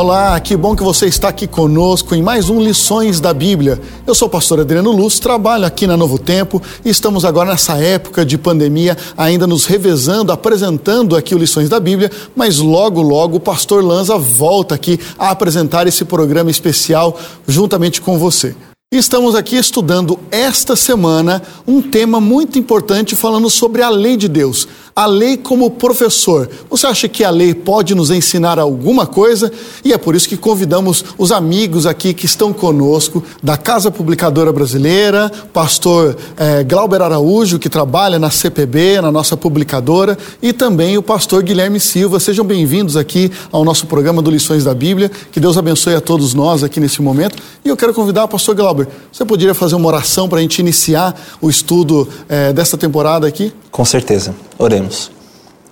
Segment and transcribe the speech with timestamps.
[0.00, 3.80] Olá, que bom que você está aqui conosco em mais um Lições da Bíblia.
[4.06, 7.78] Eu sou o pastor Adriano Luz, trabalho aqui na Novo Tempo e estamos agora nessa
[7.78, 13.38] época de pandemia, ainda nos revezando, apresentando aqui o Lições da Bíblia, mas logo, logo
[13.38, 18.54] o pastor Lanza volta aqui a apresentar esse programa especial juntamente com você.
[18.90, 24.66] Estamos aqui estudando esta semana um tema muito importante falando sobre a lei de Deus.
[24.96, 26.48] A lei como professor.
[26.70, 29.52] Você acha que a lei pode nos ensinar alguma coisa?
[29.84, 34.52] E é por isso que convidamos os amigos aqui que estão conosco da Casa Publicadora
[34.54, 41.02] Brasileira, pastor eh, Glauber Araújo, que trabalha na CPB, na nossa publicadora, e também o
[41.02, 42.18] pastor Guilherme Silva.
[42.18, 45.10] Sejam bem-vindos aqui ao nosso programa do Lições da Bíblia.
[45.30, 47.36] Que Deus abençoe a todos nós aqui nesse momento.
[47.62, 48.77] E eu quero convidar o pastor Glauber.
[49.12, 53.52] Você poderia fazer uma oração para a gente iniciar o estudo eh, desta temporada aqui?
[53.70, 54.34] Com certeza.
[54.58, 55.10] Oremos.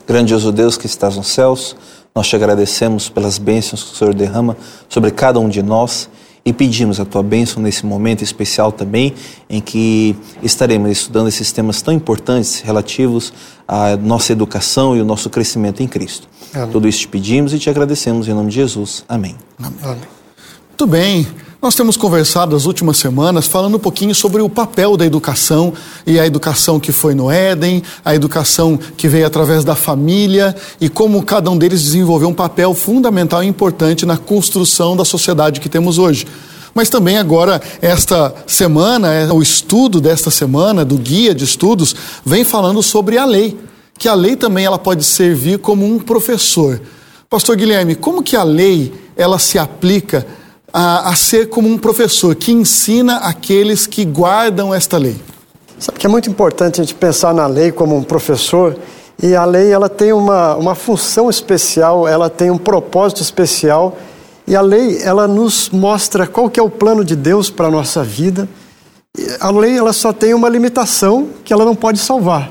[0.06, 1.76] Grandioso Deus que estás nos céus,
[2.14, 4.56] nós te agradecemos pelas bênçãos que o Senhor derrama
[4.88, 6.08] sobre cada um de nós
[6.46, 9.12] e pedimos a tua bênção nesse momento especial também,
[9.50, 13.32] em que estaremos estudando esses temas tão importantes relativos
[13.66, 16.28] à nossa educação e o nosso crescimento em Cristo.
[16.54, 16.70] Amém.
[16.70, 19.04] Tudo isso te pedimos e te agradecemos em nome de Jesus.
[19.08, 19.34] Amém.
[19.58, 19.98] Amém.
[20.68, 21.26] Muito bem.
[21.60, 25.72] Nós temos conversado as últimas semanas falando um pouquinho sobre o papel da educação
[26.06, 30.90] e a educação que foi no Éden, a educação que veio através da família e
[30.90, 35.68] como cada um deles desenvolveu um papel fundamental e importante na construção da sociedade que
[35.68, 36.26] temos hoje.
[36.74, 42.44] Mas também agora, esta semana, é, o estudo desta semana, do guia de estudos, vem
[42.44, 43.58] falando sobre a lei.
[43.98, 46.78] Que a lei também ela pode servir como um professor.
[47.30, 50.26] Pastor Guilherme, como que a lei ela se aplica
[50.78, 55.16] a, a ser como um professor que ensina aqueles que guardam esta lei?
[55.78, 58.76] Sabe que é muito importante a gente pensar na lei como um professor
[59.22, 63.96] e a lei ela tem uma, uma função especial, ela tem um propósito especial
[64.46, 67.70] e a lei ela nos mostra qual que é o plano de Deus para a
[67.70, 68.46] nossa vida.
[69.40, 72.50] A lei ela só tem uma limitação que ela não pode salvar.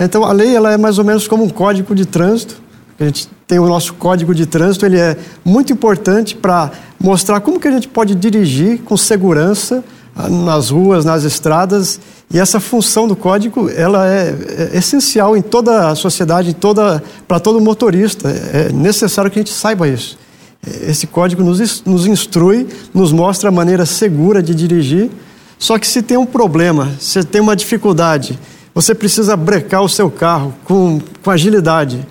[0.00, 2.62] Então a lei ela é mais ou menos como um código de trânsito.
[3.00, 7.60] A gente tem o nosso código de trânsito, ele é muito importante para mostrar como
[7.60, 9.84] que a gente pode dirigir com segurança
[10.16, 12.00] ah, nas ruas, nas estradas.
[12.28, 14.34] E essa função do código, ela é,
[14.72, 18.28] é essencial em toda a sociedade, toda para todo motorista.
[18.28, 20.18] É necessário que a gente saiba isso.
[20.66, 25.08] Esse código nos, nos instrui, nos mostra a maneira segura de dirigir.
[25.56, 28.38] Só que se tem um problema, se tem uma dificuldade,
[28.74, 32.04] você precisa brecar o seu carro com, com agilidade.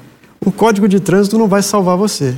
[0.45, 2.35] O código de trânsito não vai salvar você.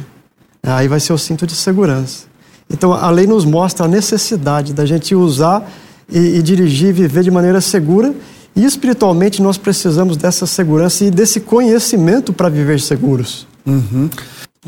[0.64, 2.26] Aí vai ser o cinto de segurança.
[2.70, 5.70] Então, a lei nos mostra a necessidade da gente usar
[6.12, 8.14] e, e dirigir, viver de maneira segura.
[8.56, 13.48] E espiritualmente, nós precisamos dessa segurança e desse conhecimento para viver seguros.
[13.66, 14.10] Uhum.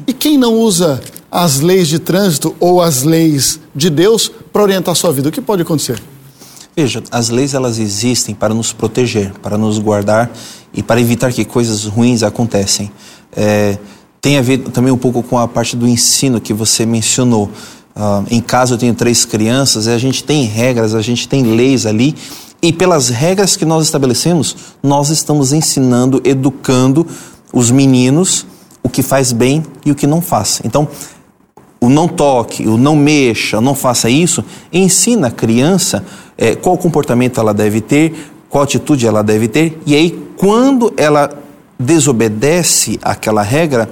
[0.07, 4.93] E quem não usa as leis de trânsito ou as leis de Deus para orientar
[4.93, 6.01] a sua vida, o que pode acontecer?
[6.75, 10.31] Veja, as leis elas existem para nos proteger, para nos guardar
[10.73, 12.91] e para evitar que coisas ruins acontecem.
[13.35, 13.77] É,
[14.21, 17.49] tem a ver também um pouco com a parte do ensino que você mencionou.
[17.95, 21.85] Uh, em casa eu tenho três crianças, a gente tem regras, a gente tem leis
[21.85, 22.15] ali,
[22.61, 27.05] e pelas regras que nós estabelecemos, nós estamos ensinando, educando
[27.51, 28.45] os meninos
[28.83, 30.61] o que faz bem e o que não faz.
[30.63, 30.87] Então,
[31.79, 36.05] o não toque, o não mexa, não faça isso, ensina a criança
[36.37, 41.40] é, qual comportamento ela deve ter, qual atitude ela deve ter, e aí, quando ela
[41.81, 43.89] desobedece aquela regra,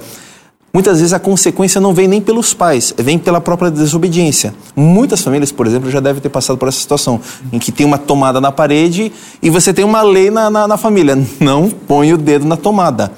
[0.72, 4.54] Muitas vezes a consequência não vem nem pelos pais, vem pela própria desobediência.
[4.76, 7.20] Muitas famílias, por exemplo, já devem ter passado por essa situação,
[7.52, 10.76] em que tem uma tomada na parede e você tem uma lei na, na, na
[10.76, 13.10] família: não põe o dedo na tomada.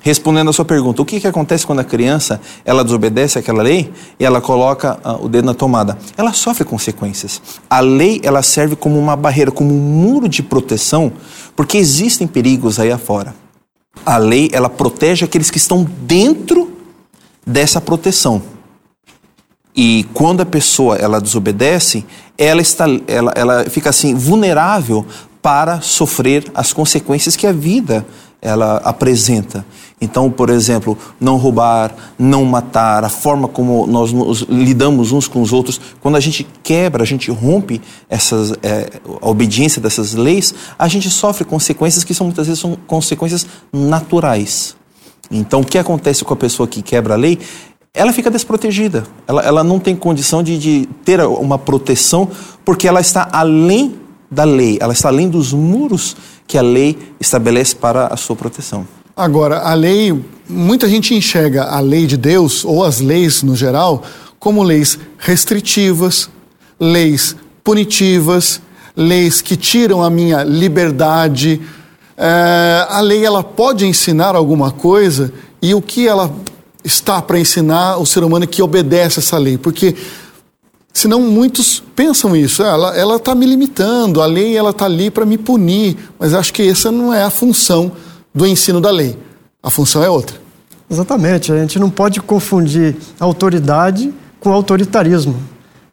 [0.00, 3.92] Respondendo a sua pergunta, o que, que acontece quando a criança ela desobedece aquela lei
[4.20, 5.98] e ela coloca uh, o dedo na tomada?
[6.16, 7.42] Ela sofre consequências.
[7.68, 11.10] A lei ela serve como uma barreira, como um muro de proteção,
[11.56, 13.34] porque existem perigos aí afora.
[14.04, 16.72] A lei ela protege aqueles que estão dentro
[17.46, 18.42] dessa proteção.
[19.74, 22.04] E quando a pessoa ela desobedece,
[22.38, 25.04] ela está ela, ela fica assim vulnerável
[25.42, 28.06] para sofrer as consequências que a vida
[28.40, 29.64] ela apresenta.
[29.98, 35.40] Então, por exemplo, não roubar, não matar, a forma como nós nos lidamos uns com
[35.40, 40.54] os outros, quando a gente quebra, a gente rompe essas, é, a obediência dessas leis,
[40.78, 44.76] a gente sofre consequências que são muitas vezes são consequências naturais.
[45.30, 47.38] Então, o que acontece com a pessoa que quebra a lei?
[47.94, 49.04] Ela fica desprotegida.
[49.26, 52.28] Ela, ela não tem condição de, de ter uma proteção
[52.66, 53.96] porque ela está além
[54.30, 56.16] da lei, ela está além dos muros
[56.46, 58.86] que a lei estabelece para a sua proteção.
[59.18, 60.12] Agora, a lei,
[60.46, 64.02] muita gente enxerga a lei de Deus, ou as leis no geral,
[64.38, 66.28] como leis restritivas,
[66.78, 67.34] leis
[67.64, 68.60] punitivas,
[68.94, 71.62] leis que tiram a minha liberdade.
[72.14, 75.32] É, a lei ela pode ensinar alguma coisa?
[75.62, 76.30] E o que ela
[76.84, 79.96] está para ensinar o ser humano que obedece essa lei, porque
[80.92, 85.24] senão muitos pensam isso, ah, ela está me limitando, a lei ela está ali para
[85.24, 87.92] me punir, mas acho que essa não é a função
[88.36, 89.18] do ensino da lei.
[89.62, 90.36] A função é outra.
[90.90, 91.50] Exatamente.
[91.50, 95.36] A gente não pode confundir autoridade com autoritarismo.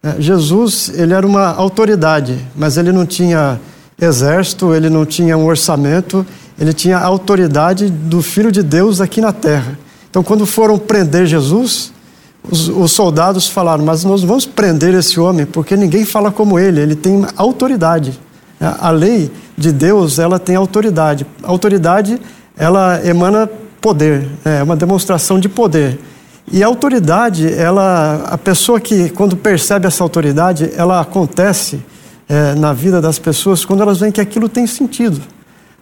[0.02, 3.58] É, Jesus, ele era uma autoridade, mas ele não tinha
[3.98, 6.26] exército, ele não tinha um orçamento,
[6.58, 9.78] ele tinha a autoridade do Filho de Deus aqui na terra.
[10.10, 11.90] Então, quando foram prender Jesus,
[12.48, 16.80] os, os, soldados falaram: Mas nós vamos prender esse homem porque ninguém fala como ele,
[16.80, 18.20] ele tem autoridade.
[18.80, 21.26] A lei de Deus, ela tem autoridade.
[21.42, 22.20] A autoridade,
[22.56, 23.48] ela emana
[23.80, 25.98] poder, é uma demonstração de poder.
[26.52, 31.80] E a autoridade, ela, a pessoa que, quando percebe essa autoridade, ela acontece
[32.28, 35.20] é, na vida das pessoas quando elas veem que aquilo tem sentido.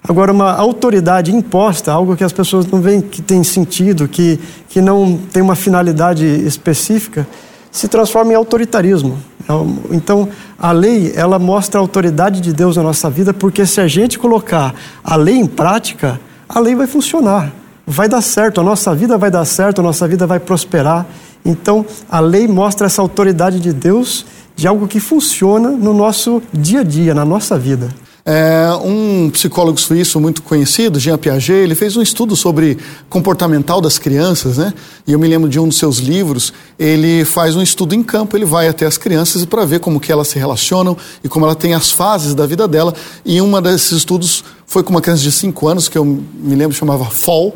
[0.05, 4.39] Agora, uma autoridade imposta, algo que as pessoas não veem que tem sentido, que,
[4.69, 7.27] que não tem uma finalidade específica,
[7.73, 9.19] se transforma em autoritarismo.
[9.91, 10.29] Então,
[10.59, 14.19] a lei, ela mostra a autoridade de Deus na nossa vida, porque se a gente
[14.19, 17.51] colocar a lei em prática, a lei vai funcionar,
[17.85, 21.07] vai dar certo, a nossa vida vai dar certo, a nossa vida vai prosperar.
[21.45, 26.81] Então, a lei mostra essa autoridade de Deus de algo que funciona no nosso dia
[26.81, 27.89] a dia, na nossa vida.
[28.25, 32.79] É, um psicólogo suíço muito conhecido, Jean Piaget, ele fez um estudo sobre
[33.11, 34.73] comportamental das crianças, né?
[35.05, 38.37] E eu me lembro de um dos seus livros, ele faz um estudo em campo,
[38.37, 41.57] ele vai até as crianças para ver como que elas se relacionam e como ela
[41.57, 42.95] tem as fases da vida dela.
[43.25, 46.77] E um desses estudos foi com uma criança de 5 anos, que eu me lembro
[46.77, 47.53] chamava Fall.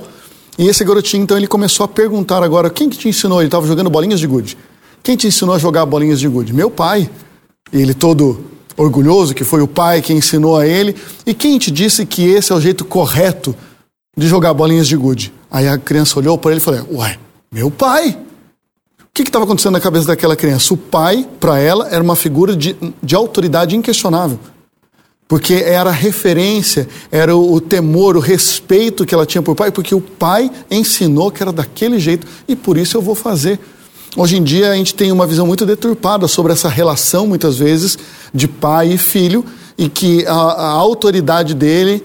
[0.59, 3.41] E esse garotinho, então, ele começou a perguntar agora, quem que te ensinou?
[3.41, 4.59] Ele estava jogando bolinhas de gude.
[5.03, 6.53] Quem te ensinou a jogar bolinhas de gude?
[6.53, 7.09] Meu pai.
[7.73, 10.95] E ele todo orgulhoso que foi o pai que ensinou a ele.
[11.25, 13.55] E quem te disse que esse é o jeito correto
[14.17, 15.33] de jogar bolinhas de gude?
[15.51, 17.19] Aí a criança olhou para ele e falou: Ué,
[17.51, 18.19] meu pai.
[19.01, 20.75] O que estava acontecendo na cabeça daquela criança?
[20.75, 24.39] O pai, para ela, era uma figura de, de autoridade inquestionável.
[25.27, 29.71] Porque era a referência, era o, o temor, o respeito que ela tinha por pai,
[29.71, 33.59] porque o pai ensinou que era daquele jeito e por isso eu vou fazer.
[34.17, 37.99] Hoje em dia a gente tem uma visão muito deturpada sobre essa relação, muitas vezes,
[38.33, 39.45] de pai e filho,
[39.77, 42.03] e que a, a autoridade dele,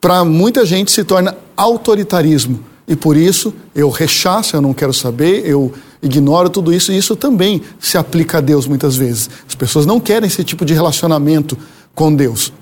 [0.00, 2.58] para muita gente, se torna autoritarismo.
[2.88, 5.72] E por isso eu rechaço, eu não quero saber, eu
[6.02, 9.30] ignoro tudo isso, e isso também se aplica a Deus muitas vezes.
[9.48, 11.56] As pessoas não querem esse tipo de relacionamento
[11.94, 12.52] com Deus.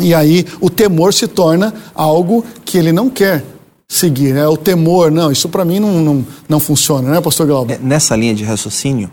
[0.00, 3.44] E aí o temor se torna algo que ele não quer
[3.88, 4.46] seguir, né?
[4.46, 7.74] O temor, não, isso para mim não, não, não funciona, né, pastor Glauber?
[7.74, 9.10] É, nessa linha de raciocínio,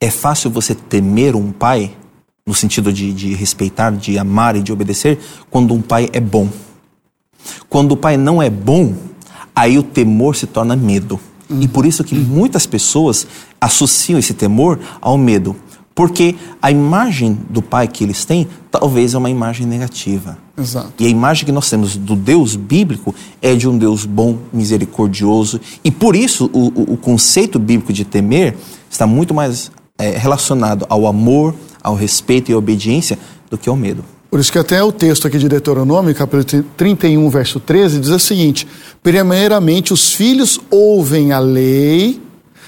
[0.00, 1.92] é fácil você temer um pai,
[2.46, 5.18] no sentido de, de respeitar, de amar e de obedecer,
[5.50, 6.48] quando um pai é bom.
[7.68, 8.94] Quando o pai não é bom,
[9.54, 11.18] aí o temor se torna medo.
[11.50, 13.26] E por isso que muitas pessoas
[13.60, 15.54] associam esse temor ao medo.
[15.94, 20.36] Porque a imagem do pai que eles têm talvez é uma imagem negativa.
[20.58, 20.92] Exato.
[20.98, 25.60] E a imagem que nós temos do Deus bíblico é de um Deus bom, misericordioso.
[25.84, 28.56] E por isso o, o, conceito bíblico de temer
[28.90, 33.16] está muito mais é, relacionado ao amor, ao respeito e à obediência
[33.48, 34.04] do que ao medo.
[34.28, 38.18] Por isso que até o texto aqui de Deuteronômio, capítulo 31, verso 13, diz o
[38.18, 38.66] seguinte:
[39.00, 42.20] Primeiramente os filhos ouvem a lei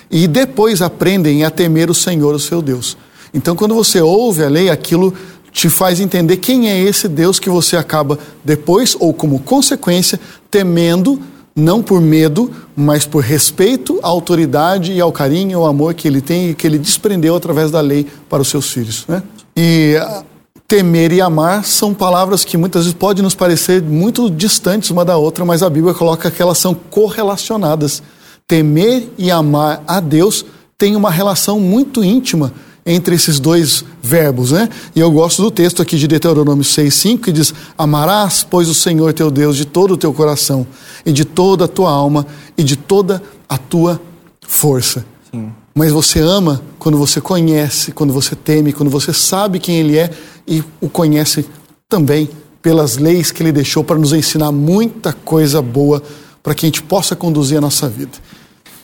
[0.09, 2.97] e depois aprendem a temer o Senhor, o seu Deus.
[3.37, 5.12] Então, quando você ouve a lei, aquilo
[5.52, 10.19] te faz entender quem é esse Deus que você acaba depois, ou como consequência,
[10.50, 11.21] temendo,
[11.55, 16.09] não por medo, mas por respeito à autoridade e ao carinho e ao amor que
[16.09, 19.05] ele tem e que ele desprendeu através da lei para os seus filhos.
[19.07, 19.23] Né?
[19.55, 20.25] E ah,
[20.66, 25.19] temer e amar são palavras que muitas vezes podem nos parecer muito distantes uma da
[25.19, 28.02] outra, mas a Bíblia coloca que elas são correlacionadas.
[28.49, 30.45] Temer e amar a Deus
[30.78, 32.52] têm uma relação muito íntima
[32.87, 34.69] entre esses dois verbos, né?
[34.95, 39.12] E eu gosto do texto aqui de Deuteronômio 6:5 que diz: "Amarás, pois o Senhor
[39.12, 40.64] teu Deus de todo o teu coração
[41.05, 42.25] e de toda a tua alma
[42.57, 44.00] e de toda a tua
[44.47, 45.52] força." Sim.
[45.75, 50.11] Mas você ama quando você conhece, quando você teme, quando você sabe quem ele é
[50.47, 51.45] e o conhece
[51.88, 52.31] também
[52.62, 56.02] pelas leis que ele deixou para nos ensinar muita coisa boa
[56.43, 58.12] para que a gente possa conduzir a nossa vida.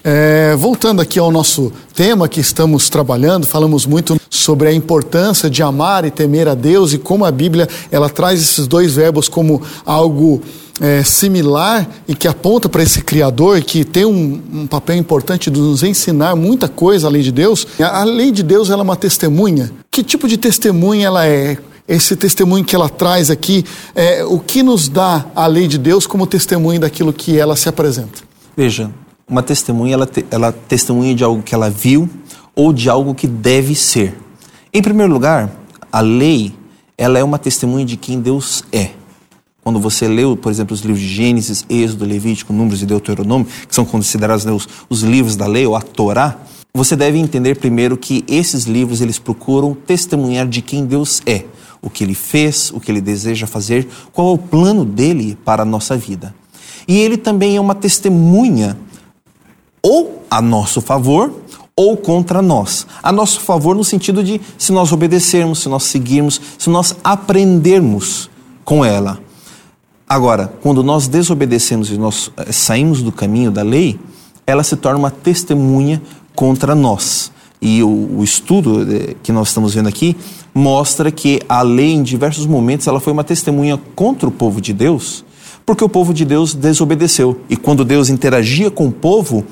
[0.05, 5.63] É, voltando aqui ao nosso tema que estamos trabalhando, falamos muito sobre a importância de
[5.63, 9.63] amar e temer a Deus e como a Bíblia ela traz esses dois verbos como
[9.87, 10.43] algo
[10.81, 15.61] é, similar e que aponta para esse Criador que tem um, um, papel importante de
[15.61, 17.65] nos ensinar muita coisa além de Deus.
[17.79, 19.71] A, a lei de Deus ela é uma testemunha.
[19.89, 21.57] Que tipo de testemunha ela é?
[21.87, 26.07] Esse testemunho que ela traz aqui, é, o que nos dá a lei de Deus
[26.07, 28.21] como testemunho daquilo que ela se apresenta?
[28.57, 28.91] Veja,
[29.33, 32.09] uma testemunha, ela, te, ela testemunha de algo que ela viu
[32.55, 34.15] ou de algo que deve ser.
[34.75, 35.51] Em primeiro lugar,
[35.91, 36.53] a lei,
[36.99, 38.91] ela é uma testemunha de quem Deus é.
[39.65, 43.75] Quando você leu, por exemplo, os livros de Gênesis, Êxodo, Levítico, Números e Deuteronômio, que
[43.75, 46.37] são considerados né, os, os livros da lei, ou a Torá,
[46.75, 51.45] você deve entender primeiro que esses livros eles procuram testemunhar de quem Deus é,
[51.81, 55.63] o que ele fez, o que ele deseja fazer, qual é o plano dele para
[55.63, 56.35] a nossa vida.
[56.87, 58.77] E ele também é uma testemunha
[59.83, 61.33] ou a nosso favor
[61.75, 62.87] ou contra nós.
[63.03, 68.31] A nosso favor no sentido de se nós obedecermos, se nós seguirmos, se nós aprendermos
[68.65, 69.19] com ela.
[70.09, 73.99] Agora, quando nós desobedecemos e nós eh, saímos do caminho da lei,
[74.47, 76.03] ela se torna uma testemunha
[76.35, 77.33] contra nós.
[77.61, 80.17] E o, o, estudo eh, que nós estamos vendo aqui
[80.55, 84.75] mostra que a lei, em diversos momentos, ela foi uma testemunha contra o povo de
[84.75, 85.25] Deus,
[85.65, 87.41] porque o povo de Deus desobedeceu.
[87.49, 89.45] E quando Deus interagia com o povo,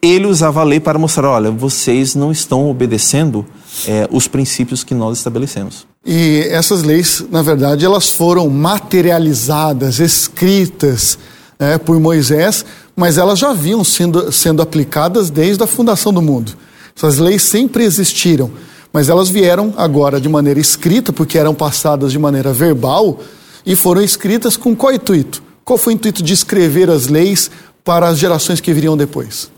[0.00, 3.44] ele usava a lei para mostrar: olha, vocês não estão obedecendo
[3.86, 5.86] é, os princípios que nós estabelecemos.
[6.06, 11.18] E essas leis, na verdade, elas foram materializadas, escritas
[11.58, 12.64] é, por Moisés,
[12.96, 16.56] mas elas já vinham sendo, sendo aplicadas desde a fundação do mundo.
[16.96, 18.50] Essas leis sempre existiram,
[18.92, 23.20] mas elas vieram agora de maneira escrita, porque eram passadas de maneira verbal
[23.66, 25.42] e foram escritas com qual intuito?
[25.64, 27.50] Qual foi o intuito de escrever as leis
[27.84, 29.50] para as gerações que viriam depois?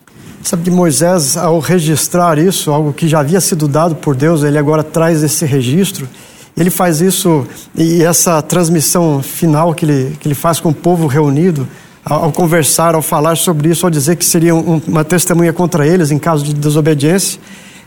[0.42, 4.56] Sabe que Moisés, ao registrar isso, algo que já havia sido dado por Deus, ele
[4.56, 6.08] agora traz esse registro.
[6.56, 11.06] Ele faz isso, e essa transmissão final que ele, que ele faz com o povo
[11.06, 11.66] reunido,
[12.04, 15.86] ao, ao conversar, ao falar sobre isso, ao dizer que seria um, uma testemunha contra
[15.86, 17.40] eles em caso de desobediência,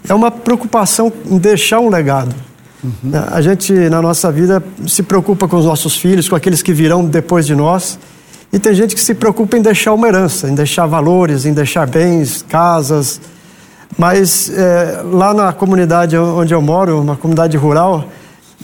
[0.07, 2.33] é uma preocupação em deixar um legado.
[2.83, 3.11] Uhum.
[3.31, 7.05] A gente, na nossa vida, se preocupa com os nossos filhos, com aqueles que virão
[7.05, 7.97] depois de nós.
[8.53, 11.87] E tem gente que se preocupa em deixar uma herança, em deixar valores, em deixar
[11.87, 13.19] bens, casas.
[13.97, 18.07] Mas é, lá na comunidade onde eu moro, uma comunidade rural,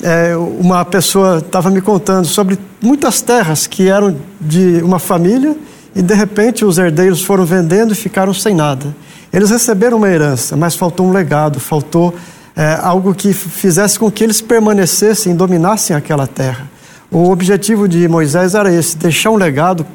[0.03, 5.58] é, uma pessoa estava me contando sobre muitas terras que eram de uma família
[5.96, 8.96] e de repente os herdeiros foram vendendo e ficaram sem nada.
[9.34, 12.13] Eles receberam uma herança, mas faltou um legado, faltou
[12.55, 16.69] é, algo que fizesse com que eles permanecessem, dominassem aquela terra.
[17.12, 19.86] O objetivo de Moisés era esse: deixar um legado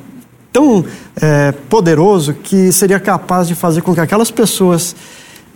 [0.53, 0.85] tão
[1.21, 4.95] é, poderoso que seria capaz de fazer com que aquelas pessoas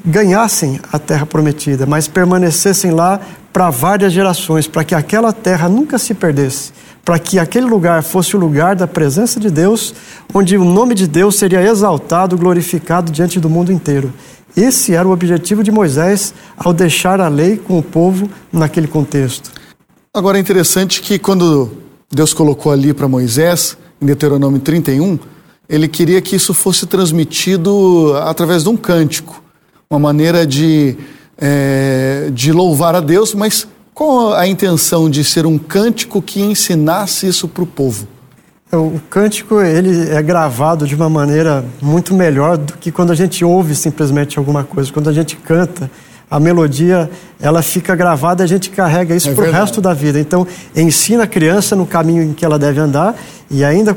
[0.04, 3.20] ganhassem a terra prometida, mas permanecessem lá
[3.52, 6.72] para várias gerações, para que aquela terra nunca se perdesse,
[7.04, 9.94] para que aquele lugar fosse o lugar da presença de Deus,
[10.32, 14.12] onde o nome de Deus seria exaltado, glorificado diante do mundo inteiro.
[14.56, 19.57] Esse era o objetivo de Moisés ao deixar a lei com o povo naquele contexto.
[20.12, 21.70] Agora é interessante que quando
[22.10, 25.18] Deus colocou ali para Moisés, em Deuteronômio 31,
[25.68, 29.42] ele queria que isso fosse transmitido através de um cântico,
[29.90, 30.96] uma maneira de,
[31.36, 37.26] é, de louvar a Deus, mas qual a intenção de ser um cântico que ensinasse
[37.26, 38.08] isso para o povo?
[38.72, 43.14] É, o cântico ele é gravado de uma maneira muito melhor do que quando a
[43.14, 44.92] gente ouve simplesmente alguma coisa.
[44.92, 45.90] Quando a gente canta,
[46.30, 50.20] a melodia ela fica gravada, a gente carrega isso é para o resto da vida.
[50.20, 53.16] Então, ensina a criança no caminho em que ela deve andar
[53.50, 53.96] e ainda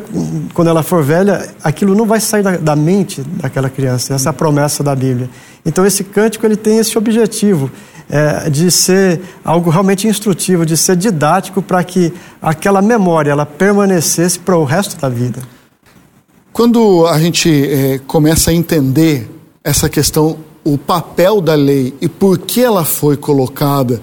[0.53, 4.13] quando ela for velha, aquilo não vai sair da, da mente daquela criança.
[4.13, 5.29] Essa é a promessa da Bíblia.
[5.65, 7.69] Então, esse cântico ele tem esse objetivo
[8.09, 14.39] é, de ser algo realmente instrutivo, de ser didático para que aquela memória ela permanecesse
[14.39, 15.41] para o resto da vida.
[16.53, 19.29] Quando a gente é, começa a entender
[19.63, 24.01] essa questão o papel da lei e por que ela foi colocada,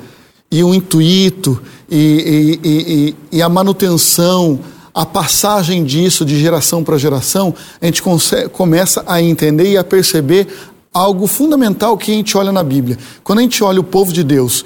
[0.50, 1.60] e o intuito,
[1.90, 4.58] e, e, e, e a manutenção,
[4.94, 9.84] a passagem disso de geração para geração, a gente consegue, começa a entender e a
[9.84, 10.48] perceber
[10.92, 12.98] algo fundamental que a gente olha na Bíblia.
[13.22, 14.64] Quando a gente olha o povo de Deus,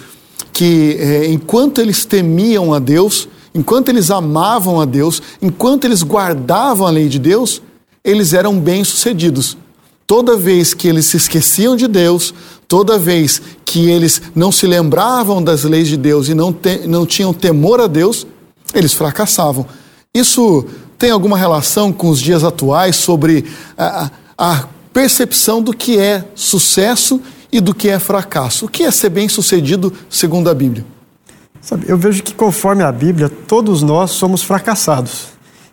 [0.53, 6.87] que é, enquanto eles temiam a Deus, enquanto eles amavam a Deus, enquanto eles guardavam
[6.87, 7.61] a lei de Deus,
[8.05, 9.57] eles eram bem-sucedidos.
[10.15, 12.35] Toda vez que eles se esqueciam de Deus,
[12.69, 17.07] toda vez que eles não se lembravam das leis de Deus e não, te, não
[17.07, 18.27] tinham temor a Deus,
[18.75, 19.67] eles fracassavam.
[20.13, 20.67] Isso
[20.99, 27.19] tem alguma relação com os dias atuais sobre a, a percepção do que é sucesso
[27.51, 28.67] e do que é fracasso.
[28.67, 30.85] O que é ser bem-sucedido segundo a Bíblia?
[31.59, 35.29] Sabe, eu vejo que conforme a Bíblia, todos nós somos fracassados.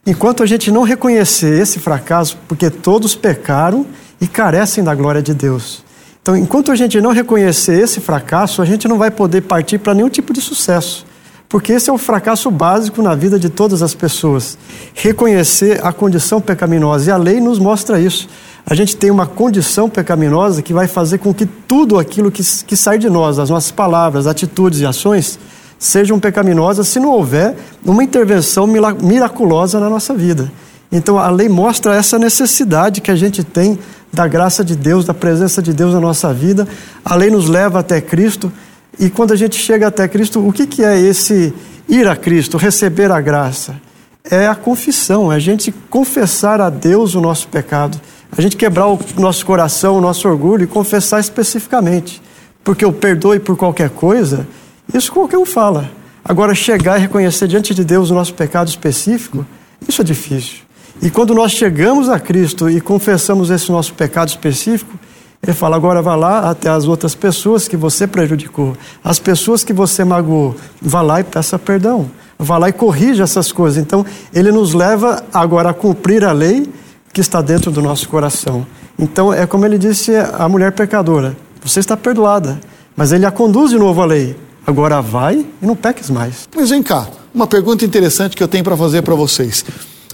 [0.07, 3.85] Enquanto a gente não reconhecer esse fracasso, porque todos pecaram
[4.21, 5.83] e carecem da glória de Deus.
[6.21, 9.93] Então, enquanto a gente não reconhecer esse fracasso, a gente não vai poder partir para
[9.93, 11.05] nenhum tipo de sucesso.
[11.47, 14.55] Porque esse é o fracasso básico na vida de todas as pessoas.
[14.93, 17.09] Reconhecer a condição pecaminosa.
[17.09, 18.29] E a lei nos mostra isso.
[18.63, 22.77] A gente tem uma condição pecaminosa que vai fazer com que tudo aquilo que, que
[22.77, 25.39] sai de nós, as nossas palavras, atitudes e ações,
[25.79, 30.51] sejam pecaminosas se não houver uma intervenção miraculosa na nossa vida.
[30.91, 33.79] Então a lei mostra essa necessidade que a gente tem
[34.11, 36.67] da graça de Deus, da presença de Deus na nossa vida.
[37.03, 38.51] A lei nos leva até Cristo.
[38.99, 41.53] E quando a gente chega até Cristo, o que, que é esse
[41.87, 43.75] ir a Cristo, receber a graça?
[44.23, 47.99] É a confissão, é a gente confessar a Deus o nosso pecado,
[48.35, 52.21] a gente quebrar o nosso coração, o nosso orgulho e confessar especificamente.
[52.63, 54.45] Porque o perdoe por qualquer coisa,
[54.93, 55.89] isso qualquer um fala.
[56.23, 59.45] Agora, chegar e reconhecer diante de Deus o nosso pecado específico,
[59.87, 60.68] isso é difícil.
[61.01, 64.99] E quando nós chegamos a Cristo e confessamos esse nosso pecado específico,
[65.41, 69.71] ele fala: agora vá lá até as outras pessoas que você prejudicou, as pessoas que
[69.71, 73.81] você magoou, vá lá e peça perdão, vá lá e corrija essas coisas.
[73.81, 76.69] Então, ele nos leva agora a cumprir a lei
[77.13, 78.67] que está dentro do nosso coração.
[78.97, 82.59] Então, é como ele disse à mulher pecadora: você está perdoada,
[82.93, 84.35] mas ele a conduz de novo à lei.
[84.67, 86.47] Agora vai e não peques mais.
[86.53, 89.63] Mas vem cá, uma pergunta interessante que eu tenho para fazer para vocês.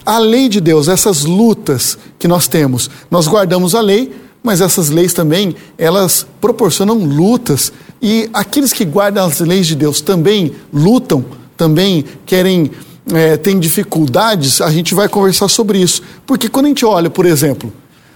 [0.06, 4.90] A lei de Deus, essas lutas que nós temos, nós guardamos a lei, mas essas
[4.90, 7.74] leis também, elas proporcionam lutas.
[8.00, 11.26] E aqueles que guardam as leis de Deus também lutam,
[11.58, 12.70] também querem,
[13.12, 16.04] é, têm dificuldades, a gente vai conversar sobre isso.
[16.28, 17.74] Porque quando a gente olha, por exemplo,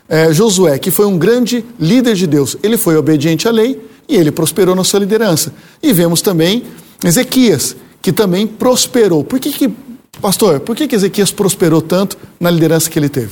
[0.08, 4.15] é, Josué, que foi um grande líder de Deus, ele foi obediente à lei e
[4.15, 5.52] ele prosperou na sua liderança.
[5.82, 6.63] E vemos também
[7.04, 9.23] Ezequias, que também prosperou.
[9.23, 9.73] Por que, que
[10.21, 13.32] pastor, por que, que Ezequias prosperou tanto na liderança que ele teve?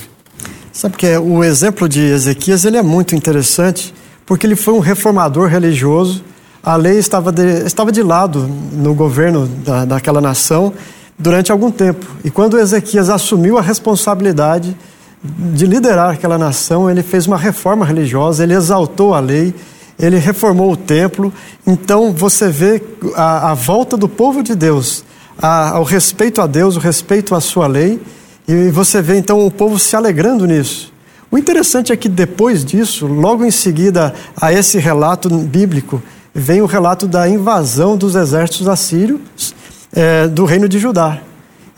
[0.72, 3.92] Sabe que é, o exemplo de Ezequias ele é muito interessante,
[4.24, 6.22] porque ele foi um reformador religioso.
[6.62, 10.72] A lei estava de, estava de lado no governo da, daquela nação
[11.18, 12.06] durante algum tempo.
[12.24, 14.76] E quando Ezequias assumiu a responsabilidade
[15.22, 19.52] de liderar aquela nação, ele fez uma reforma religiosa, ele exaltou a lei,
[19.98, 21.32] ele reformou o templo.
[21.66, 22.80] Então você vê
[23.16, 25.04] a, a volta do povo de Deus
[25.38, 28.00] a, ao respeito a Deus, o respeito à sua lei
[28.48, 30.90] e você vê então o povo se alegrando nisso.
[31.30, 36.02] O interessante é que depois disso, logo em seguida a esse relato bíblico,
[36.34, 39.54] vem o relato da invasão dos exércitos assírios
[39.92, 41.20] é, do reino de Judá.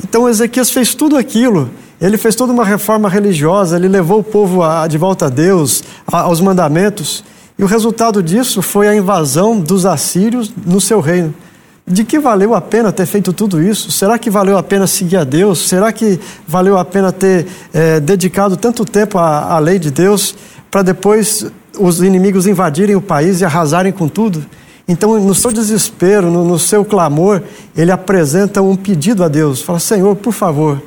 [0.02, 1.68] Então Ezequias fez tudo aquilo,
[2.00, 5.82] ele fez toda uma reforma religiosa, ele levou o povo a, de volta a Deus,
[6.06, 7.24] a, aos mandamentos,
[7.58, 11.34] e o resultado disso foi a invasão dos assírios no seu reino
[11.90, 13.90] de que valeu a pena ter feito tudo isso?
[13.90, 15.68] Será que valeu a pena seguir a Deus?
[15.68, 20.34] Será que valeu a pena ter é, dedicado tanto tempo à, à lei de Deus
[20.70, 21.46] para depois
[21.78, 24.44] os inimigos invadirem o país e arrasarem com tudo?
[24.86, 27.42] Então, no seu desespero, no, no seu clamor,
[27.76, 29.62] ele apresenta um pedido a Deus.
[29.62, 30.82] Fala, Senhor, por favor,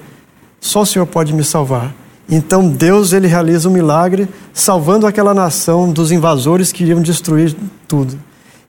[0.60, 1.94] só o Senhor pode me salvar.
[2.30, 7.56] Então Deus ele realiza um milagre, salvando aquela nação dos invasores que iriam destruir
[7.88, 8.18] tudo.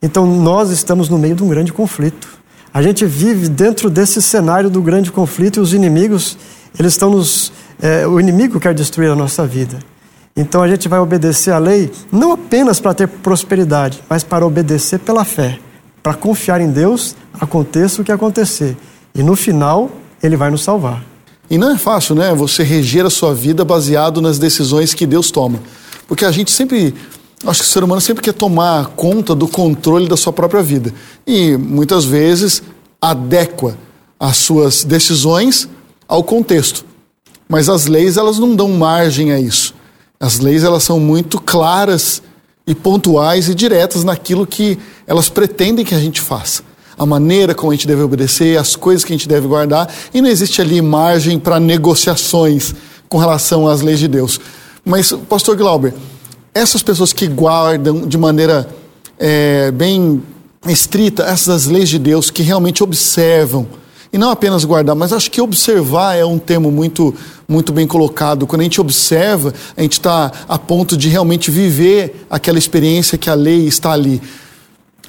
[0.04, 2.28] Então nós estamos no meio de um grande conflito.
[2.74, 6.36] A gente vive dentro desse cenário do grande conflito e os inimigos,
[6.78, 7.50] eles estão nos.
[7.80, 9.78] É, o inimigo quer destruir a nossa vida.
[10.36, 14.98] Então a gente vai obedecer à lei não apenas para ter prosperidade, mas para obedecer
[14.98, 15.58] pela fé,
[16.02, 18.76] para confiar em Deus, aconteça o que acontecer.
[19.14, 19.90] E no final,
[20.22, 21.02] Ele vai nos salvar.
[21.48, 22.34] E não é fácil, né?
[22.34, 25.60] Você reger a sua vida baseado nas decisões que Deus toma.
[26.06, 26.94] Porque a gente sempre
[27.46, 30.92] Acho que o ser humano sempre quer tomar conta do controle da sua própria vida.
[31.26, 32.62] E muitas vezes
[33.00, 33.76] adequa
[34.18, 35.68] as suas decisões
[36.08, 36.84] ao contexto.
[37.48, 39.74] Mas as leis, elas não dão margem a isso.
[40.18, 42.22] As leis, elas são muito claras
[42.66, 46.62] e pontuais e diretas naquilo que elas pretendem que a gente faça.
[46.96, 50.22] A maneira como a gente deve obedecer, as coisas que a gente deve guardar, e
[50.22, 52.74] não existe ali margem para negociações
[53.08, 54.40] com relação às leis de Deus.
[54.84, 55.92] Mas, pastor Glauber,
[56.54, 58.68] essas pessoas que guardam de maneira
[59.18, 60.22] é, bem
[60.66, 63.66] estrita essas leis de Deus, que realmente observam,
[64.12, 67.12] e não apenas guardar, mas acho que observar é um termo muito,
[67.48, 68.46] muito bem colocado.
[68.46, 73.28] Quando a gente observa, a gente está a ponto de realmente viver aquela experiência que
[73.28, 74.22] a lei está ali.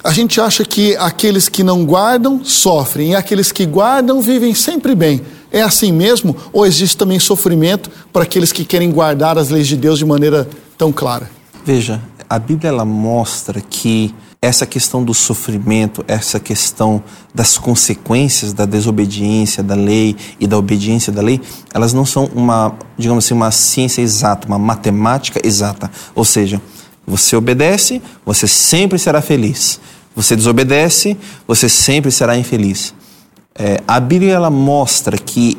[0.02, 4.92] A gente acha que aqueles que não guardam sofrem e aqueles que guardam vivem sempre
[4.92, 5.22] bem.
[5.52, 6.36] É assim mesmo?
[6.52, 10.48] Ou existe também sofrimento para aqueles que querem guardar as leis de Deus de maneira
[10.76, 11.30] tão clara?
[11.64, 17.02] Veja, a Bíblia ela mostra que essa questão do sofrimento, essa questão
[17.34, 21.40] das consequências da desobediência da lei e da obediência da lei,
[21.72, 25.90] elas não são uma, digamos assim, uma ciência exata, uma matemática exata.
[26.14, 26.60] Ou seja,
[27.06, 29.80] você obedece, você sempre será feliz.
[30.14, 32.94] Você desobedece, você sempre será infeliz.
[33.54, 35.58] É, a Bíblia ela mostra que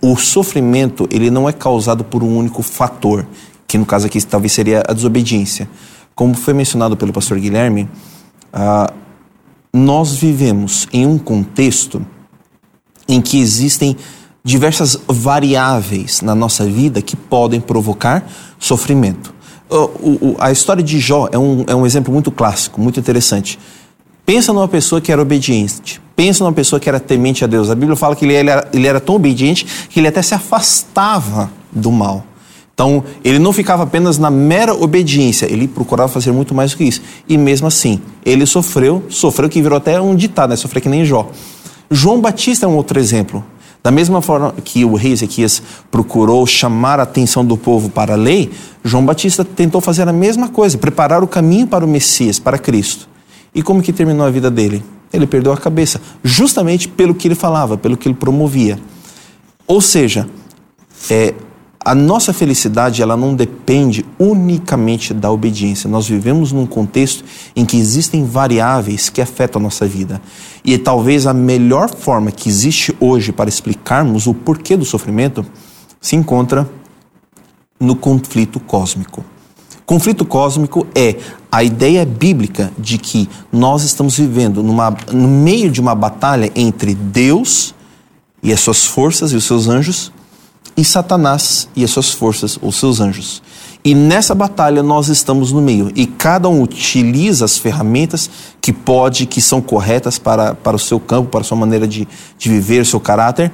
[0.00, 3.26] o sofrimento ele não é causado por um único fator,
[3.68, 5.68] que no caso aqui talvez seria a desobediência.
[6.14, 7.88] Como foi mencionado pelo pastor Guilherme,
[8.52, 8.92] ah,
[9.72, 12.04] nós vivemos em um contexto
[13.06, 13.96] em que existem
[14.42, 18.26] diversas variáveis na nossa vida que podem provocar
[18.58, 19.34] sofrimento.
[19.68, 23.58] O, o, a história de Jó é um, é um exemplo muito clássico, muito interessante.
[24.24, 26.00] Pensa numa pessoa que era obediente.
[26.16, 27.70] Pensa numa pessoa que era temente a Deus.
[27.70, 31.50] A Bíblia fala que ele, era, ele era tão obediente que ele até se afastava
[31.70, 32.24] do mal.
[32.78, 36.84] Então, ele não ficava apenas na mera obediência, ele procurava fazer muito mais do que
[36.84, 37.02] isso.
[37.28, 40.56] E mesmo assim, ele sofreu, sofreu que virou até um ditado, né?
[40.56, 41.28] Sofreu que nem Jó.
[41.90, 43.44] João Batista é um outro exemplo.
[43.82, 45.60] Da mesma forma que o rei Ezequias
[45.90, 48.48] procurou chamar a atenção do povo para a lei,
[48.84, 53.08] João Batista tentou fazer a mesma coisa, preparar o caminho para o Messias, para Cristo.
[53.52, 54.84] E como que terminou a vida dele?
[55.12, 58.78] Ele perdeu a cabeça, justamente pelo que ele falava, pelo que ele promovia.
[59.66, 60.28] Ou seja,
[61.10, 61.27] é,
[61.88, 65.88] a nossa felicidade ela não depende unicamente da obediência.
[65.88, 67.24] Nós vivemos num contexto
[67.56, 70.20] em que existem variáveis que afetam a nossa vida.
[70.62, 75.46] E talvez a melhor forma que existe hoje para explicarmos o porquê do sofrimento
[75.98, 76.68] se encontra
[77.80, 79.24] no conflito cósmico.
[79.86, 81.16] Conflito cósmico é
[81.50, 86.94] a ideia bíblica de que nós estamos vivendo numa, no meio de uma batalha entre
[86.94, 87.74] Deus
[88.42, 90.12] e as suas forças e os seus anjos
[90.78, 93.42] e Satanás e as suas forças, os seus anjos.
[93.84, 99.26] E nessa batalha nós estamos no meio e cada um utiliza as ferramentas que pode,
[99.26, 102.86] que são corretas para, para o seu campo, para a sua maneira de, de viver,
[102.86, 103.52] seu caráter,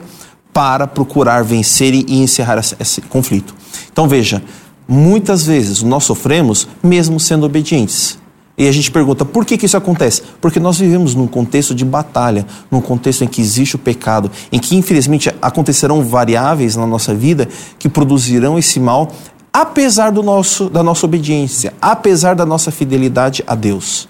[0.53, 3.55] para procurar vencer e encerrar esse, esse conflito.
[3.91, 4.43] Então veja,
[4.87, 8.19] Muitas vezes nós sofremos mesmo sendo obedientes.
[8.57, 10.23] E a gente pergunta por que, que isso acontece?
[10.41, 14.61] Porque nós vivemos num contexto de batalha, num contexto em que existe o pecado, em
[14.61, 19.11] que infelizmente acontecerão variáveis na nossa vida que produzirão esse mal,
[19.53, 24.09] apesar do nosso, da nossa obediência, apesar da nossa fidelidade a Deus.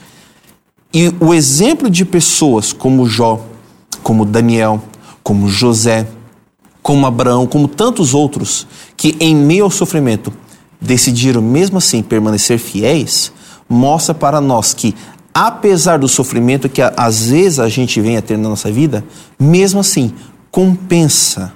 [0.92, 3.40] E o exemplo de pessoas como Jó,
[4.02, 4.82] como Daniel,
[5.22, 6.06] como José,
[6.82, 10.30] como Abraão, como tantos outros, que em meio ao sofrimento
[10.78, 13.32] decidiram mesmo assim permanecer fiéis,
[13.74, 14.94] mostra para nós que,
[15.32, 19.04] apesar do sofrimento que às vezes a gente vem a ter na nossa vida,
[19.38, 20.12] mesmo assim,
[20.50, 21.52] compensa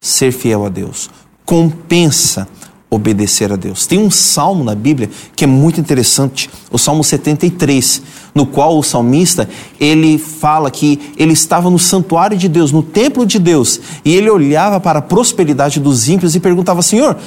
[0.00, 1.08] ser fiel a Deus,
[1.44, 2.48] compensa
[2.90, 3.86] obedecer a Deus.
[3.86, 8.02] Tem um salmo na Bíblia que é muito interessante, o Salmo 73,
[8.34, 9.48] no qual o salmista,
[9.78, 14.30] ele fala que ele estava no santuário de Deus, no templo de Deus, e ele
[14.30, 17.18] olhava para a prosperidade dos ímpios e perguntava: "Senhor,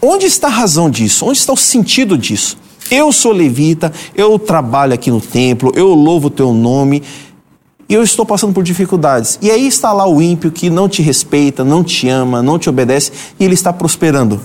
[0.00, 1.26] Onde está a razão disso?
[1.26, 2.56] Onde está o sentido disso?
[2.90, 7.02] Eu sou levita, eu trabalho aqui no templo, eu louvo o teu nome
[7.88, 9.38] e eu estou passando por dificuldades.
[9.42, 12.68] E aí está lá o ímpio que não te respeita, não te ama, não te
[12.68, 14.40] obedece e ele está prosperando.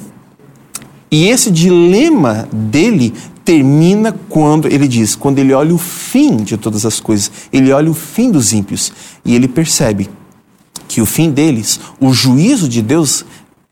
[1.09, 6.85] E esse dilema dele termina quando ele diz, quando ele olha o fim de todas
[6.85, 8.93] as coisas, ele olha o fim dos ímpios
[9.25, 10.09] e ele percebe
[10.87, 13.25] que o fim deles, o juízo de Deus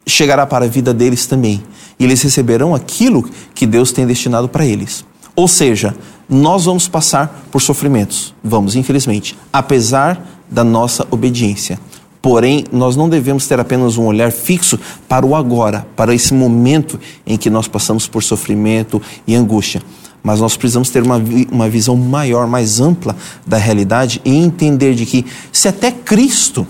[0.10, 1.63] chegará para a vida deles também.
[2.00, 5.06] E eles receberão aquilo que Deus tem destinado para eles.
[5.36, 5.95] Ou seja,
[6.28, 8.34] nós vamos passar por sofrimentos.
[8.43, 11.80] Vamos, infelizmente, apesar da nossa obediência.
[12.22, 17.00] Porém, nós não devemos ter apenas um olhar fixo para o agora, para esse momento
[17.26, 19.82] em que nós passamos por sofrimento e angústia.
[20.22, 23.15] Mas nós precisamos ter uma, uma visão maior, mais ampla
[23.48, 26.67] da realidade e entender de que se até Cristo,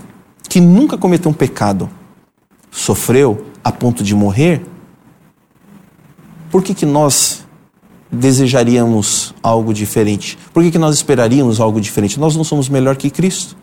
[0.48, 1.90] que nunca cometeu um pecado,
[2.70, 4.62] sofreu a ponto de morrer,
[6.50, 7.44] por que, que nós
[8.10, 10.36] desejaríamos algo diferente?
[10.52, 12.18] Por que, que nós esperaríamos algo diferente?
[12.18, 13.56] Nós não somos melhor que Cristo.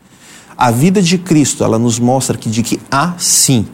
[0.58, 3.68] A vida de Cristo, ela nos mostra que de que há sim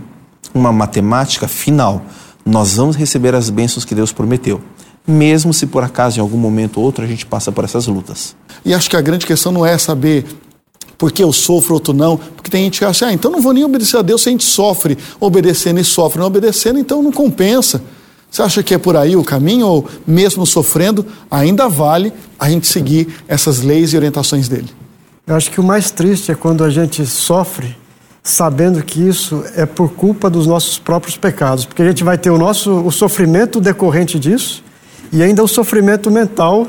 [0.53, 2.01] uma matemática final.
[2.45, 4.61] Nós vamos receber as bênçãos que Deus prometeu.
[5.05, 8.35] mesmo se por acaso em algum momento ou outro a gente passa por essas lutas.
[8.63, 10.25] E acho que a grande questão não é saber
[11.03, 12.15] porque eu sofro, outro não.
[12.15, 14.31] Porque tem gente que acha, ah, então não vou nem obedecer a Deus se a
[14.31, 17.83] gente sofre, obedecendo e sofre, não obedecendo, então não compensa.
[18.31, 22.67] Você acha que é por aí o caminho, ou mesmo sofrendo, ainda vale a gente
[22.67, 24.69] seguir essas leis e orientações dele?
[25.27, 27.75] Eu acho que o mais triste é quando a gente sofre
[28.23, 32.29] sabendo que isso é por culpa dos nossos próprios pecados, porque a gente vai ter
[32.29, 34.63] o nosso o sofrimento decorrente disso
[35.11, 36.65] e ainda o sofrimento mental,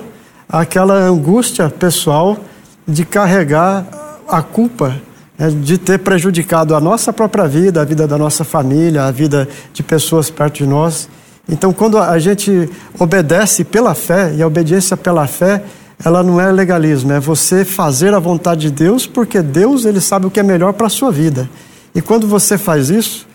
[0.49, 2.37] aquela angústia pessoal
[2.85, 4.95] de carregar a culpa
[5.39, 9.49] né, de ter prejudicado a nossa própria vida, a vida da nossa família, a vida
[9.73, 11.09] de pessoas perto de nós.
[11.49, 15.63] Então, quando a gente obedece pela fé, e a obediência pela fé,
[16.03, 20.27] ela não é legalismo, é você fazer a vontade de Deus, porque Deus ele sabe
[20.27, 21.49] o que é melhor para a sua vida.
[21.95, 23.27] E quando você faz isso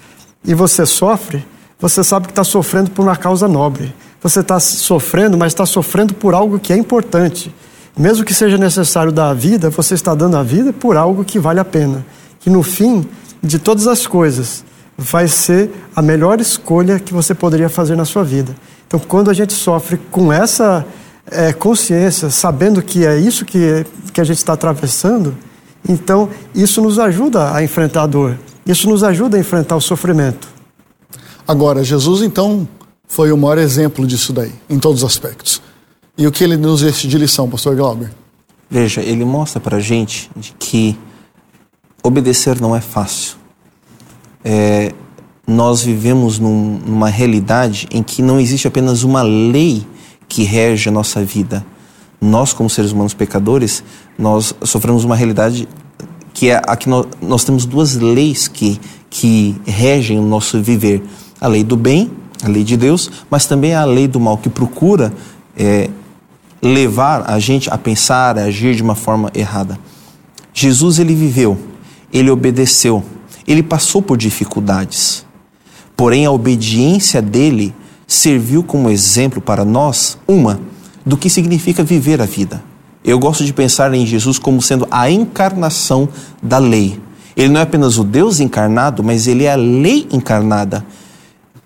[0.44, 1.46] e você sofre,
[1.80, 3.94] você sabe que está sofrendo por uma causa nobre.
[4.22, 7.54] Você está sofrendo, mas está sofrendo por algo que é importante.
[8.00, 11.38] Mesmo que seja necessário dar a vida, você está dando a vida por algo que
[11.38, 12.06] vale a pena.
[12.40, 13.06] Que no fim
[13.44, 14.64] de todas as coisas
[14.98, 18.56] vai ser a melhor escolha que você poderia fazer na sua vida.
[18.88, 20.86] Então, quando a gente sofre com essa
[21.30, 25.36] é, consciência, sabendo que é isso que, que a gente está atravessando,
[25.88, 30.48] então isso nos ajuda a enfrentar a dor, isso nos ajuda a enfrentar o sofrimento.
[31.46, 32.66] Agora, Jesus então
[33.06, 35.62] foi o maior exemplo disso daí, em todos os aspectos.
[36.20, 38.12] E o que ele nos deixa de lição, pastor Glauber?
[38.70, 41.00] Veja, ele mostra para a gente de que
[42.04, 43.38] obedecer não é fácil.
[44.44, 44.92] É,
[45.48, 49.88] nós vivemos num, numa realidade em que não existe apenas uma lei
[50.28, 51.66] que rege a nossa vida.
[52.20, 53.82] Nós, como seres humanos pecadores,
[54.18, 55.70] nós sofremos uma realidade
[56.34, 58.78] que é a que nós, nós temos duas leis que,
[59.10, 61.02] que regem o nosso viver.
[61.40, 62.12] A lei do bem,
[62.44, 65.14] a lei de Deus, mas também a lei do mal, que procura
[65.56, 65.90] é,
[66.62, 69.80] levar a gente a pensar, a agir de uma forma errada.
[70.54, 71.58] Jesus ele viveu,
[72.12, 73.04] ele obedeceu,
[73.48, 75.26] ele passou por dificuldades.
[75.96, 77.74] Porém a obediência dele
[78.08, 80.60] serviu como exemplo para nós, uma,
[81.06, 82.64] do que significa viver a vida.
[83.04, 86.10] Eu gosto de pensar em Jesus como sendo a encarnação
[86.42, 87.00] da lei.
[87.36, 90.86] Ele não é apenas o Deus encarnado, mas ele é a lei encarnada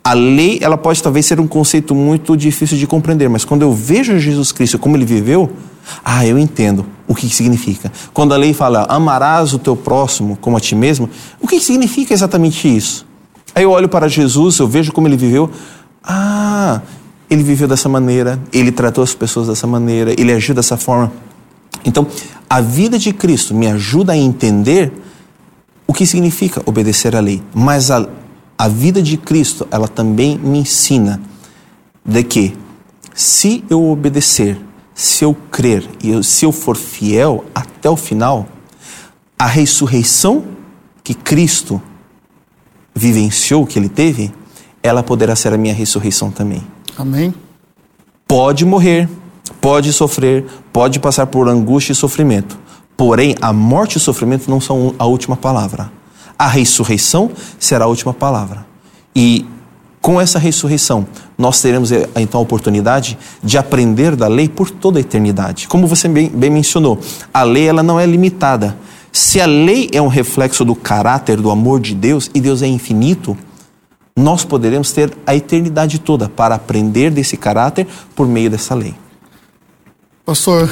[0.03, 3.73] a lei, ela pode talvez ser um conceito muito difícil de compreender, mas quando eu
[3.73, 5.49] vejo Jesus Cristo como ele viveu,
[6.03, 7.91] ah, eu entendo o que significa.
[8.13, 12.13] Quando a lei fala, amarás o teu próximo como a ti mesmo, o que significa
[12.13, 13.05] exatamente isso?
[13.55, 15.49] Aí eu olho para Jesus, eu vejo como ele viveu,
[16.03, 16.81] ah,
[17.29, 21.13] ele viveu dessa maneira, ele tratou as pessoas dessa maneira, ele agiu dessa forma.
[21.85, 22.05] Então,
[22.49, 24.91] a vida de Cristo me ajuda a entender
[25.87, 28.07] o que significa obedecer à lei, mas a,
[28.57, 31.19] a vida de Cristo, ela também me ensina
[32.05, 32.55] de que
[33.13, 34.59] se eu obedecer,
[34.93, 38.47] se eu crer e se eu for fiel até o final,
[39.37, 40.45] a ressurreição
[41.03, 41.81] que Cristo
[42.93, 44.31] vivenciou, que ele teve,
[44.81, 46.61] ela poderá ser a minha ressurreição também.
[46.97, 47.33] Amém.
[48.27, 49.09] Pode morrer,
[49.59, 52.57] pode sofrer, pode passar por angústia e sofrimento.
[52.95, 55.91] Porém, a morte e o sofrimento não são a última palavra
[56.37, 58.65] a ressurreição será a última palavra.
[59.15, 59.45] E
[60.01, 64.99] com essa ressurreição, nós teremos eh, então a oportunidade de aprender da lei por toda
[64.99, 65.67] a eternidade.
[65.67, 66.99] Como você bem, bem mencionou,
[67.33, 68.77] a lei ela não é limitada.
[69.13, 72.67] Se a lei é um reflexo do caráter, do amor de Deus, e Deus é
[72.67, 73.37] infinito,
[74.17, 78.95] nós poderemos ter a eternidade toda para aprender desse caráter por meio dessa lei.
[80.25, 80.69] Pastor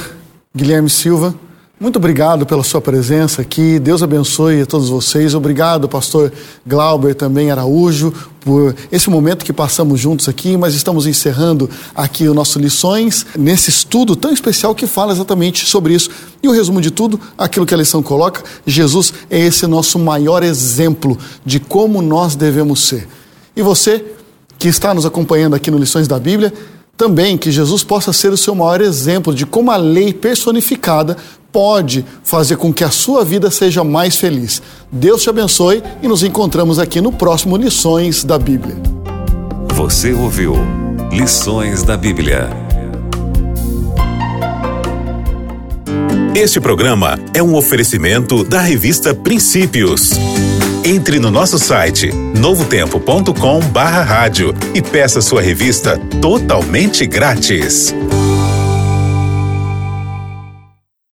[0.54, 1.34] Guilherme Silva,
[1.82, 3.80] muito obrigado pela sua presença aqui.
[3.80, 5.34] Deus abençoe a todos vocês.
[5.34, 6.32] Obrigado, pastor
[6.64, 12.34] Glauber também Araújo, por esse momento que passamos juntos aqui, mas estamos encerrando aqui o
[12.34, 16.08] nosso lições nesse estudo tão especial que fala exatamente sobre isso.
[16.40, 20.44] E o resumo de tudo, aquilo que a lição coloca, Jesus é esse nosso maior
[20.44, 23.08] exemplo de como nós devemos ser.
[23.56, 24.04] E você
[24.56, 26.54] que está nos acompanhando aqui no Lições da Bíblia,
[26.96, 31.16] também que Jesus possa ser o seu maior exemplo de como a lei personificada
[31.50, 34.62] pode fazer com que a sua vida seja mais feliz.
[34.90, 38.76] Deus te abençoe e nos encontramos aqui no próximo Lições da Bíblia.
[39.74, 40.54] Você ouviu
[41.10, 42.48] Lições da Bíblia.
[46.34, 50.12] Este programa é um oferecimento da revista Princípios.
[50.84, 57.94] Entre no nosso site novotempo.com/rádio e peça sua revista totalmente grátis.